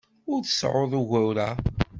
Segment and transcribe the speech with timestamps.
[0.31, 1.49] Ur tseɛɛuḍ ugur-a.